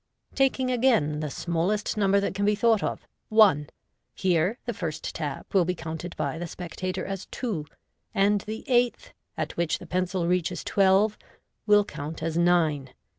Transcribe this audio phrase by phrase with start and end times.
[0.33, 3.69] Taking again the smallest number that can be thought of," one,"
[4.15, 7.67] here the first tap will be counted by the spectator as" two,"
[8.11, 11.19] and the eighth," at which the pencil reaches twelve,
[11.67, 12.95] will count as "nine."